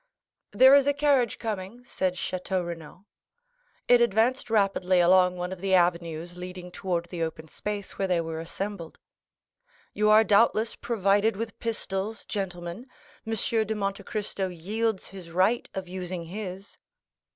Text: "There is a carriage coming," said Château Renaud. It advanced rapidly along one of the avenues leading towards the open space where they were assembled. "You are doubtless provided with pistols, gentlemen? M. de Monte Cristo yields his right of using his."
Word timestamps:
"There 0.51 0.73
is 0.73 0.87
a 0.87 0.93
carriage 0.95 1.37
coming," 1.37 1.83
said 1.83 2.15
Château 2.15 2.65
Renaud. 2.65 3.05
It 3.87 4.01
advanced 4.01 4.49
rapidly 4.49 4.99
along 4.99 5.37
one 5.37 5.51
of 5.53 5.61
the 5.61 5.75
avenues 5.75 6.35
leading 6.35 6.71
towards 6.71 7.09
the 7.09 7.21
open 7.21 7.47
space 7.47 7.99
where 7.99 8.07
they 8.07 8.19
were 8.19 8.39
assembled. 8.39 8.97
"You 9.93 10.09
are 10.09 10.23
doubtless 10.23 10.75
provided 10.75 11.37
with 11.37 11.59
pistols, 11.59 12.25
gentlemen? 12.25 12.87
M. 13.27 13.35
de 13.35 13.75
Monte 13.75 14.01
Cristo 14.01 14.47
yields 14.47 15.09
his 15.09 15.29
right 15.29 15.69
of 15.75 15.87
using 15.87 16.25
his." 16.25 16.79